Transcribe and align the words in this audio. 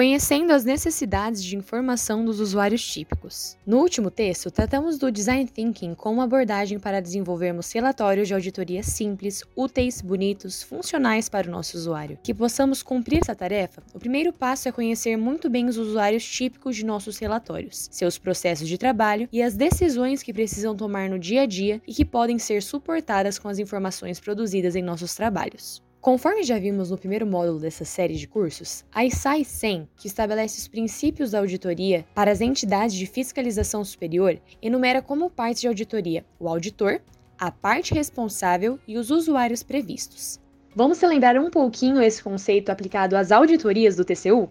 conhecendo 0.00 0.54
as 0.54 0.64
necessidades 0.64 1.44
de 1.44 1.54
informação 1.54 2.24
dos 2.24 2.40
usuários 2.40 2.82
típicos. 2.82 3.58
No 3.66 3.80
último 3.80 4.10
texto, 4.10 4.50
tratamos 4.50 4.96
do 4.96 5.12
design 5.12 5.44
thinking 5.46 5.94
como 5.94 6.22
abordagem 6.22 6.78
para 6.78 7.02
desenvolvermos 7.02 7.70
relatórios 7.70 8.26
de 8.26 8.32
auditoria 8.32 8.82
simples, 8.82 9.44
úteis, 9.54 10.00
bonitos, 10.00 10.62
funcionais 10.62 11.28
para 11.28 11.46
o 11.46 11.50
nosso 11.50 11.76
usuário. 11.76 12.18
Que 12.22 12.32
possamos 12.32 12.82
cumprir 12.82 13.20
essa 13.20 13.34
tarefa, 13.34 13.82
o 13.92 13.98
primeiro 13.98 14.32
passo 14.32 14.70
é 14.70 14.72
conhecer 14.72 15.18
muito 15.18 15.50
bem 15.50 15.66
os 15.66 15.76
usuários 15.76 16.24
típicos 16.24 16.76
de 16.76 16.86
nossos 16.86 17.18
relatórios, 17.18 17.86
seus 17.90 18.16
processos 18.16 18.66
de 18.66 18.78
trabalho 18.78 19.28
e 19.30 19.42
as 19.42 19.54
decisões 19.54 20.22
que 20.22 20.32
precisam 20.32 20.74
tomar 20.74 21.10
no 21.10 21.18
dia 21.18 21.42
a 21.42 21.46
dia 21.46 21.78
e 21.86 21.92
que 21.92 22.06
podem 22.06 22.38
ser 22.38 22.62
suportadas 22.62 23.38
com 23.38 23.50
as 23.50 23.58
informações 23.58 24.18
produzidas 24.18 24.74
em 24.74 24.82
nossos 24.82 25.14
trabalhos. 25.14 25.82
Conforme 26.00 26.42
já 26.42 26.58
vimos 26.58 26.90
no 26.90 26.96
primeiro 26.96 27.26
módulo 27.26 27.60
dessa 27.60 27.84
série 27.84 28.14
de 28.14 28.26
cursos, 28.26 28.86
a 28.90 29.04
ISAI 29.04 29.44
100, 29.44 29.86
que 29.98 30.06
estabelece 30.06 30.58
os 30.58 30.66
princípios 30.66 31.32
da 31.32 31.40
auditoria 31.40 32.06
para 32.14 32.30
as 32.30 32.40
entidades 32.40 32.96
de 32.96 33.04
fiscalização 33.04 33.84
superior, 33.84 34.40
enumera 34.62 35.02
como 35.02 35.28
partes 35.28 35.60
de 35.60 35.68
auditoria 35.68 36.24
o 36.38 36.48
auditor, 36.48 37.02
a 37.38 37.50
parte 37.50 37.92
responsável 37.92 38.78
e 38.88 38.96
os 38.96 39.10
usuários 39.10 39.62
previstos. 39.62 40.40
Vamos 40.74 40.98
relembrar 40.98 41.36
um 41.36 41.50
pouquinho 41.50 42.00
esse 42.00 42.22
conceito 42.22 42.70
aplicado 42.70 43.14
às 43.14 43.30
auditorias 43.30 43.94
do 43.94 44.04
TCU? 44.04 44.50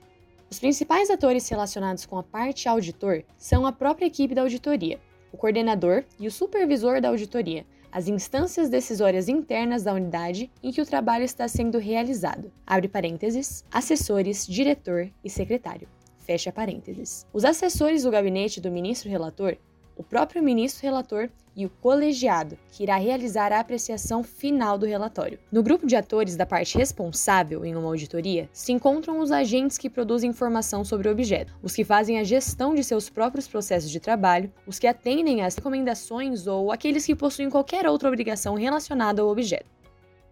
Os 0.51 0.59
principais 0.59 1.09
atores 1.09 1.49
relacionados 1.49 2.05
com 2.05 2.19
a 2.19 2.23
parte 2.23 2.69
auditor 2.69 3.23
são 3.37 3.65
a 3.65 3.71
própria 3.71 4.05
equipe 4.05 4.35
da 4.35 4.43
auditoria, 4.43 4.99
o 5.31 5.37
coordenador 5.37 6.03
e 6.19 6.27
o 6.27 6.31
supervisor 6.31 7.01
da 7.01 7.09
auditoria, 7.09 7.65
as 7.91 8.07
instâncias 8.07 8.69
decisórias 8.69 9.27
internas 9.27 9.83
da 9.83 9.93
unidade 9.93 10.49
em 10.61 10.71
que 10.71 10.81
o 10.81 10.85
trabalho 10.85 11.23
está 11.23 11.47
sendo 11.47 11.77
realizado. 11.77 12.51
Abre 12.65 12.87
parênteses, 12.87 13.63
assessores, 13.71 14.45
diretor 14.45 15.09
e 15.23 15.29
secretário. 15.29 15.87
Fecha 16.17 16.51
parênteses. 16.51 17.25
Os 17.33 17.43
assessores 17.43 18.03
do 18.03 18.11
gabinete 18.11 18.61
do 18.61 18.69
ministro 18.69 19.09
relator 19.09 19.57
o 19.99 20.03
próprio 20.03 20.41
ministro 20.41 20.81
relator 20.81 21.29
e 21.53 21.65
o 21.65 21.69
colegiado, 21.69 22.57
que 22.71 22.83
irá 22.83 22.95
realizar 22.95 23.51
a 23.51 23.59
apreciação 23.59 24.23
final 24.23 24.77
do 24.77 24.85
relatório. 24.85 25.37
No 25.51 25.61
grupo 25.61 25.85
de 25.85 25.93
atores 25.93 26.37
da 26.37 26.45
parte 26.45 26.77
responsável 26.77 27.65
em 27.65 27.75
uma 27.75 27.89
auditoria 27.89 28.47
se 28.53 28.71
encontram 28.71 29.19
os 29.19 29.29
agentes 29.29 29.77
que 29.77 29.89
produzem 29.89 30.29
informação 30.29 30.85
sobre 30.85 31.09
o 31.09 31.11
objeto, 31.11 31.53
os 31.61 31.75
que 31.75 31.83
fazem 31.83 32.17
a 32.17 32.23
gestão 32.23 32.73
de 32.73 32.81
seus 32.81 33.09
próprios 33.09 33.45
processos 33.45 33.91
de 33.91 33.99
trabalho, 33.99 34.49
os 34.65 34.79
que 34.79 34.87
atendem 34.87 35.41
às 35.41 35.57
recomendações 35.57 36.47
ou 36.47 36.71
aqueles 36.71 37.05
que 37.05 37.13
possuem 37.13 37.49
qualquer 37.49 37.85
outra 37.85 38.07
obrigação 38.07 38.55
relacionada 38.55 39.21
ao 39.21 39.27
objeto 39.27 39.78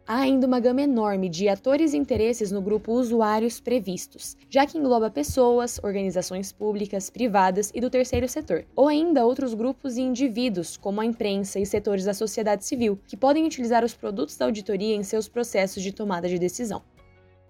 há 0.08 0.20
ainda 0.20 0.48
uma 0.48 0.60
gama 0.60 0.82
enorme 0.82 1.28
de 1.28 1.50
atores 1.50 1.94
e 1.94 1.98
interesses 1.98 2.50
no 2.50 2.62
grupo 2.62 2.94
usuários 2.94 3.60
previstos, 3.60 4.38
já 4.50 4.66
que 4.66 4.78
engloba 4.78 5.12
pessoas, 5.12 5.80
organizações 5.84 6.52
públicas, 6.52 7.10
privadas 7.10 7.72
e 7.76 7.82
do 7.82 7.90
terceiro 7.90 8.28
setor, 8.28 8.66
ou 8.76 8.88
ainda 8.88 9.26
outros 9.26 9.54
grupos 9.54 9.98
e 9.98 10.02
indivíduos, 10.02 10.78
como 10.78 11.02
a 11.02 11.06
imprensa 11.06 11.60
e 11.60 11.66
setores 11.66 12.06
da 12.06 12.14
sociedade 12.14 12.66
civil, 12.66 12.98
que 13.06 13.18
podem 13.18 13.46
utilizar 13.46 13.84
os 13.84 13.94
produtos 13.94 14.38
da 14.38 14.46
auditoria 14.46 14.96
em 14.96 15.04
seus 15.04 15.28
processos 15.28 15.84
de 15.84 15.92
tomada 15.92 16.30
de 16.30 16.40
decisão. 16.40 16.82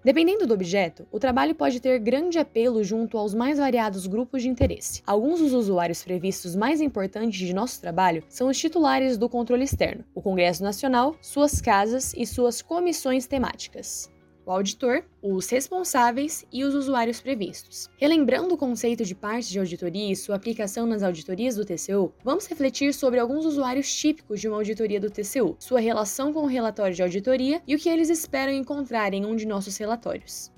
Dependendo 0.08 0.46
do 0.46 0.54
objeto, 0.54 1.06
o 1.12 1.20
trabalho 1.20 1.54
pode 1.54 1.80
ter 1.80 1.98
grande 1.98 2.38
apelo 2.38 2.82
junto 2.82 3.18
aos 3.18 3.34
mais 3.34 3.58
variados 3.58 4.06
grupos 4.06 4.40
de 4.40 4.48
interesse. 4.48 5.02
Alguns 5.06 5.38
dos 5.38 5.52
usuários 5.52 6.02
previstos 6.02 6.56
mais 6.56 6.80
importantes 6.80 7.38
de 7.38 7.52
nosso 7.52 7.78
trabalho 7.78 8.24
são 8.26 8.48
os 8.48 8.56
titulares 8.56 9.18
do 9.18 9.28
controle 9.28 9.64
externo, 9.64 10.06
o 10.14 10.22
Congresso 10.22 10.62
Nacional, 10.62 11.14
suas 11.20 11.60
casas 11.60 12.14
e 12.16 12.24
suas 12.24 12.62
comissões 12.62 13.26
temáticas 13.26 14.10
o 14.48 14.50
auditor, 14.50 15.04
os 15.22 15.46
responsáveis 15.50 16.46
e 16.50 16.64
os 16.64 16.74
usuários 16.74 17.20
previstos. 17.20 17.90
Relembrando 17.98 18.54
o 18.54 18.56
conceito 18.56 19.04
de 19.04 19.14
parte 19.14 19.50
de 19.50 19.58
auditoria 19.58 20.10
e 20.10 20.16
sua 20.16 20.36
aplicação 20.36 20.86
nas 20.86 21.02
auditorias 21.02 21.56
do 21.56 21.66
TCU, 21.66 22.14
vamos 22.24 22.46
refletir 22.46 22.94
sobre 22.94 23.20
alguns 23.20 23.44
usuários 23.44 23.94
típicos 23.94 24.40
de 24.40 24.48
uma 24.48 24.56
auditoria 24.56 24.98
do 24.98 25.10
TCU, 25.10 25.54
sua 25.58 25.80
relação 25.80 26.32
com 26.32 26.44
o 26.44 26.46
relatório 26.46 26.94
de 26.94 27.02
auditoria 27.02 27.60
e 27.66 27.74
o 27.74 27.78
que 27.78 27.90
eles 27.90 28.08
esperam 28.08 28.54
encontrar 28.54 29.12
em 29.12 29.26
um 29.26 29.36
de 29.36 29.46
nossos 29.46 29.76
relatórios. 29.76 30.50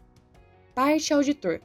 Parte 0.72 1.12
auditor. 1.12 1.60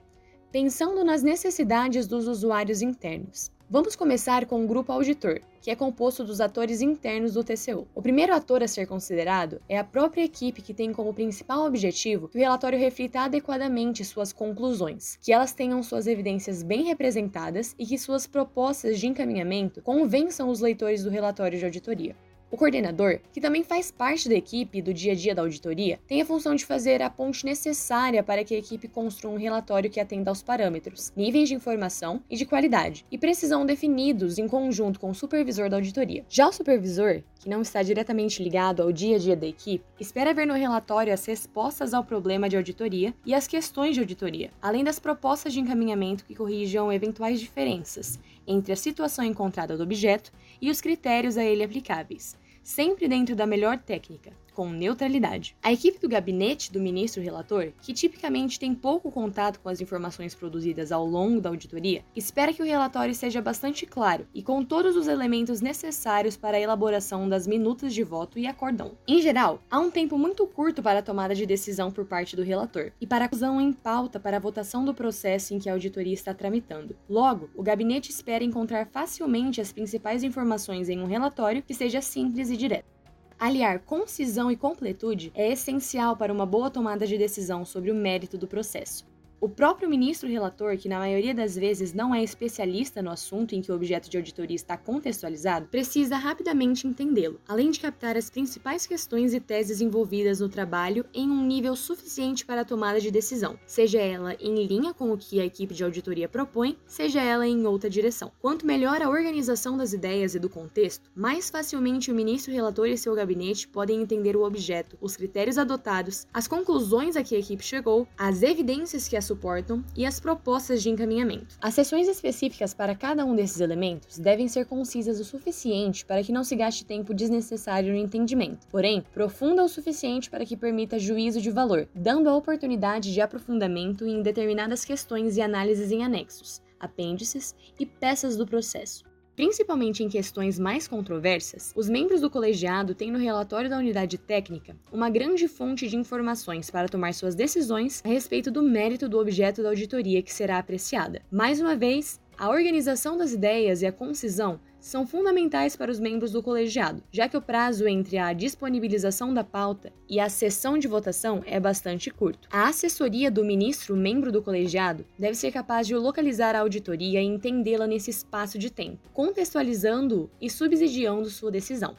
Pensando 0.52 1.04
nas 1.04 1.22
necessidades 1.22 2.08
dos 2.08 2.28
usuários 2.28 2.82
internos. 2.82 3.52
Vamos 3.68 3.96
começar 3.96 4.46
com 4.46 4.64
o 4.64 4.68
grupo 4.68 4.92
auditor, 4.92 5.42
que 5.60 5.72
é 5.72 5.76
composto 5.76 6.24
dos 6.24 6.40
atores 6.40 6.82
internos 6.82 7.34
do 7.34 7.44
TCU. 7.44 7.88
O 7.96 8.02
primeiro 8.02 8.32
ator 8.32 8.62
a 8.62 8.68
ser 8.68 8.86
considerado 8.86 9.60
é 9.68 9.76
a 9.76 9.84
própria 9.84 10.24
equipe 10.24 10.62
que 10.62 10.72
tem 10.72 10.94
como 10.94 11.16
principal 11.16 11.66
objetivo 11.66 12.28
que 12.28 12.38
o 12.38 12.40
relatório 12.40 12.78
reflita 12.78 13.22
adequadamente 13.22 14.06
suas 14.06 14.32
conclusões, 14.32 15.18
que 15.20 15.34
elas 15.34 15.52
tenham 15.52 15.82
suas 15.82 16.06
evidências 16.06 16.62
bem 16.62 16.84
representadas 16.84 17.74
e 17.80 17.88
que 17.88 17.98
suas 17.98 18.28
propostas 18.28 19.00
de 19.00 19.08
encaminhamento 19.08 19.82
convençam 19.82 20.48
os 20.50 20.60
leitores 20.60 21.04
do 21.04 21.10
relatório 21.10 21.58
de 21.58 21.66
auditoria. 21.66 22.16
O 22.52 22.58
coordenador, 22.58 23.20
que 23.34 23.42
também 23.42 23.64
faz 23.64 23.90
parte 23.90 24.30
da 24.30 24.36
equipe 24.36 24.82
do 24.82 24.94
dia 24.94 25.14
a 25.14 25.16
dia 25.16 25.34
da 25.34 25.42
auditoria, 25.42 26.00
tem 26.08 26.22
a 26.22 26.26
função 26.26 26.54
de 26.54 26.64
fazer 26.64 27.02
a 27.02 27.10
ponte 27.10 27.44
necessária 27.44 28.24
para 28.24 28.44
que 28.44 28.54
a 28.54 28.58
equipe 28.58 28.88
construa 28.88 29.34
um 29.34 29.38
relatório 29.38 29.90
que 29.90 30.00
atenda 30.00 30.30
aos 30.30 30.44
parâmetros, 30.44 31.12
níveis 31.16 31.50
de 31.50 31.56
informação 31.56 32.22
e 32.30 32.38
de 32.38 32.46
qualidade, 32.46 33.04
e 33.12 33.18
precisão 33.18 33.66
definidos 33.66 34.38
em 34.38 34.48
conjunto 34.48 35.00
com 35.00 35.10
o 35.10 35.16
supervisor 35.16 35.70
da 35.70 35.78
auditoria. 35.78 36.24
Já 36.30 36.48
o 36.48 36.54
supervisor, 36.54 37.24
que 37.40 37.50
não 37.50 37.62
está 37.62 37.82
diretamente 37.82 38.42
ligado 38.42 38.84
ao 38.84 38.92
dia 38.92 39.16
a 39.16 39.20
dia 39.20 39.36
da 39.36 39.48
equipe, 39.48 39.84
espera 40.00 40.34
ver 40.34 40.46
no 40.46 40.54
relatório 40.54 41.12
as 41.12 41.26
respostas 41.26 41.96
ao 41.96 42.04
problema 42.04 42.48
de 42.48 42.56
auditoria 42.56 43.14
e 43.26 43.34
as 43.34 43.48
questões 43.48 43.96
de 43.96 44.02
auditoria, 44.02 44.52
além 44.62 44.84
das 44.84 45.00
propostas 45.00 45.52
de 45.52 45.60
encaminhamento 45.60 46.24
que 46.24 46.36
corrijam 46.36 46.94
eventuais 46.94 47.40
diferenças 47.40 48.20
entre 48.48 48.72
a 48.72 48.76
situação 48.76 49.26
encontrada 49.26 49.76
do 49.76 49.84
objeto 49.84 50.32
e 50.62 50.70
os 50.70 50.82
critérios 50.82 51.38
a 51.38 51.44
ele 51.44 51.64
aplicáveis, 51.64 52.38
sempre 52.64 53.08
dentro 53.08 53.36
da 53.36 53.46
melhor 53.46 53.78
técnica, 53.78 54.34
com 54.56 54.70
neutralidade. 54.70 55.56
A 55.62 55.74
equipe 55.74 56.00
do 56.00 56.08
gabinete 56.08 56.72
do 56.72 56.80
ministro 56.80 57.22
relator, 57.22 57.74
que 57.82 57.94
tipicamente 57.94 58.58
tem 58.58 58.74
pouco 58.74 59.12
contato 59.12 59.60
com 59.60 59.68
as 59.68 59.82
informações 59.82 60.34
produzidas 60.34 60.92
ao 60.92 61.06
longo 61.06 61.42
da 61.42 61.50
auditoria, 61.50 62.04
espera 62.16 62.54
que 62.54 62.62
o 62.62 62.66
relatório 62.66 63.14
seja 63.14 63.42
bastante 63.42 63.86
claro 63.86 64.26
e 64.34 64.42
com 64.42 64.64
todos 64.64 64.96
os 64.96 65.08
elementos 65.08 65.60
necessários 65.60 66.38
para 66.38 66.56
a 66.56 66.60
elaboração 66.60 67.28
das 67.28 67.46
minutas 67.46 67.94
de 67.94 68.04
voto 68.04 68.40
e 68.40 68.48
acordão. 68.48 68.98
Em 69.06 69.22
geral, 69.22 69.62
há 69.70 69.78
um 69.78 69.92
tempo 69.92 70.18
muito 70.18 70.48
curto 70.48 70.82
para 70.82 71.00
a 71.00 71.04
tomada 71.04 71.36
de 71.36 71.46
decisão 71.46 71.92
por 71.92 72.06
parte 72.06 72.36
do 72.36 72.44
relator 72.44 72.92
e 73.02 73.06
para 73.06 73.26
a 73.26 73.28
inclusão 73.28 73.60
em 73.60 73.74
pauta 73.74 74.20
para 74.20 74.38
a 74.38 74.40
votação 74.40 74.86
do 74.86 74.94
processo 74.94 75.54
em 75.54 75.60
que 75.60 75.70
a 75.70 75.74
auditoria 75.74 76.14
está 76.14 76.34
tramitando. 76.34 76.96
Logo, 77.10 77.50
o 77.54 77.62
gabinete 77.62 78.10
espera 78.10 78.44
encontrar 78.44 78.88
facilmente 78.88 79.60
as 79.60 79.74
principais 79.74 80.24
informações 80.24 80.88
em 80.88 81.02
um 81.02 81.06
relatório 81.06 81.62
que 81.62 81.74
seja 81.74 82.02
simples 82.02 82.50
e 82.50 82.56
direto. 82.56 82.95
Aliar 83.38 83.80
concisão 83.80 84.50
e 84.50 84.56
completude 84.56 85.30
é 85.36 85.52
essencial 85.52 86.16
para 86.16 86.32
uma 86.32 86.46
boa 86.46 86.70
tomada 86.70 87.06
de 87.06 87.18
decisão 87.18 87.66
sobre 87.66 87.92
o 87.92 87.96
mérito 87.96 88.38
do 88.38 88.48
processo. 88.48 89.06
O 89.42 89.50
próprio 89.50 89.90
ministro 89.90 90.30
relator, 90.30 90.78
que 90.78 90.88
na 90.88 90.98
maioria 90.98 91.36
das 91.36 91.56
vezes 91.56 91.94
não 91.94 92.16
é 92.16 92.24
especialista 92.24 93.02
no 93.02 93.12
assunto 93.12 93.54
em 93.54 93.62
que 93.62 93.70
o 93.72 93.76
objeto 93.76 94.10
de 94.10 94.16
auditoria 94.16 94.56
está 94.56 94.78
contextualizado, 94.78 95.68
precisa 95.68 96.16
rapidamente 96.16 96.88
entendê-lo, 96.88 97.40
além 97.48 97.70
de 97.70 97.82
captar 97.82 98.16
as 98.16 98.30
principais 98.30 98.88
questões 98.88 99.34
e 99.34 99.40
teses 99.40 99.82
envolvidas 99.82 100.40
no 100.40 100.48
trabalho 100.48 101.06
em 101.14 101.30
um 101.30 101.46
nível 101.46 101.76
suficiente 101.76 102.46
para 102.46 102.62
a 102.62 102.66
tomada 102.66 103.02
de 103.02 103.12
decisão, 103.12 103.60
seja 103.66 104.00
ela 104.00 104.36
em 104.40 104.66
linha 104.66 104.94
com 104.94 105.12
o 105.12 105.18
que 105.18 105.42
a 105.42 105.46
equipe 105.46 105.74
de 105.74 105.84
auditoria 105.84 106.30
propõe, 106.30 106.78
seja 106.88 107.22
ela 107.22 107.46
em 107.46 107.66
outra 107.66 107.90
direção. 107.90 108.32
Quanto 108.40 108.66
melhor 108.66 109.02
a 109.02 109.10
organização 109.10 109.78
das 109.78 109.92
ideias 109.92 110.34
e 110.34 110.40
do 110.40 110.50
contexto, 110.50 111.12
mais 111.14 111.50
facilmente 111.50 112.10
o 112.10 112.16
ministro 112.16 112.54
relator 112.54 112.88
e 112.88 112.98
seu 112.98 113.14
gabinete 113.14 113.68
podem 113.68 114.02
entender 114.02 114.38
o 114.38 114.44
objeto, 114.44 114.98
os 115.02 115.18
critérios 115.18 115.58
adotados, 115.58 116.26
as 116.34 116.48
conclusões 116.48 117.18
a 117.18 117.24
que 117.24 117.36
a 117.36 117.40
equipe 117.40 117.64
chegou, 117.64 118.08
as 118.18 118.42
evidências 118.42 119.08
que 119.08 119.18
a 119.18 119.25
suportam 119.26 119.84
e 119.96 120.06
as 120.06 120.20
propostas 120.20 120.82
de 120.82 120.90
encaminhamento. 120.90 121.56
As 121.62 121.74
sessões 121.74 122.08
específicas 122.08 122.74
para 122.74 122.96
cada 122.96 123.26
um 123.26 123.36
desses 123.36 123.60
elementos 123.60 124.18
devem 124.18 124.48
ser 124.48 124.66
concisas 124.66 125.20
o 125.20 125.26
suficiente 125.26 126.06
para 126.06 126.24
que 126.24 126.32
não 126.32 126.44
se 126.44 126.56
gaste 126.56 126.86
tempo 126.86 127.14
desnecessário 127.14 127.92
no 127.92 127.98
entendimento, 127.98 128.68
porém, 128.68 129.04
profunda 129.14 129.64
o 129.64 129.70
suficiente 129.70 130.30
para 130.30 130.46
que 130.46 130.58
permita 130.58 131.00
juízo 131.00 131.42
de 131.42 131.52
valor, 131.52 131.88
dando 131.96 132.30
a 132.30 132.36
oportunidade 132.36 133.14
de 133.14 133.22
aprofundamento 133.22 134.06
em 134.06 134.22
determinadas 134.22 134.86
questões 134.86 135.38
e 135.38 135.42
análises 135.42 135.92
em 135.92 136.04
anexos, 136.04 136.62
apêndices 136.80 137.56
e 137.80 137.86
peças 137.86 138.38
do 138.38 138.46
processo. 138.46 139.15
Principalmente 139.36 140.02
em 140.02 140.08
questões 140.08 140.58
mais 140.58 140.88
controversas, 140.88 141.74
os 141.76 141.90
membros 141.90 142.22
do 142.22 142.30
colegiado 142.30 142.96
têm 142.96 143.12
no 143.12 143.20
relatório 143.20 143.70
da 143.70 143.78
unidade 143.78 144.18
técnica 144.18 144.78
uma 144.94 145.10
grande 145.10 145.50
fonte 145.50 145.90
de 145.90 145.98
informações 145.98 146.70
para 146.70 146.88
tomar 146.88 147.14
suas 147.14 147.36
decisões 147.36 148.02
a 148.06 148.08
respeito 148.08 148.50
do 148.50 148.64
mérito 148.64 149.10
do 149.10 149.20
objeto 149.20 149.62
da 149.62 149.70
auditoria 149.70 150.22
que 150.22 150.34
será 150.34 150.58
apreciada. 150.58 151.22
Mais 151.30 151.60
uma 151.60 151.76
vez, 151.76 152.18
a 152.38 152.50
organização 152.50 153.18
das 153.18 153.34
ideias 153.34 153.82
e 153.82 153.86
a 153.86 153.92
concisão 153.92 154.58
são 154.86 155.08
fundamentais 155.08 155.76
para 155.76 155.90
os 155.90 156.00
membros 156.00 156.32
do 156.32 156.44
colegiado, 156.44 157.02
já 157.12 157.28
que 157.28 157.36
o 157.36 157.42
prazo 157.42 157.88
entre 157.88 158.20
a 158.20 158.32
disponibilização 158.34 159.34
da 159.34 159.44
pauta 159.44 159.92
e 160.08 160.20
a 160.20 160.30
sessão 160.30 160.78
de 160.78 160.88
votação 160.88 161.42
é 161.48 161.60
bastante 161.60 162.12
curto. 162.12 162.48
A 162.52 162.68
assessoria 162.68 163.32
do 163.32 163.44
ministro 163.44 163.96
membro 163.98 164.32
do 164.32 164.44
colegiado 164.44 165.04
deve 165.18 165.34
ser 165.34 165.52
capaz 165.52 165.88
de 165.88 165.96
localizar 165.96 166.56
a 166.56 166.60
auditoria 166.60 167.20
e 167.20 167.26
entendê-la 167.26 167.88
nesse 167.88 168.12
espaço 168.12 168.60
de 168.60 168.70
tempo, 168.70 169.10
contextualizando 169.12 170.30
e 170.40 170.52
subsidiando 170.52 171.32
sua 171.32 171.50
decisão. 171.50 171.98